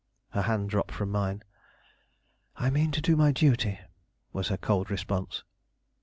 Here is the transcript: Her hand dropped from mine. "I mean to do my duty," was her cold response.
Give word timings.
Her 0.31 0.41
hand 0.41 0.71
dropped 0.71 0.95
from 0.95 1.11
mine. 1.11 1.43
"I 2.55 2.71
mean 2.71 2.89
to 2.93 3.01
do 3.01 3.15
my 3.15 3.31
duty," 3.31 3.79
was 4.33 4.47
her 4.47 4.57
cold 4.57 4.89
response. 4.89 5.43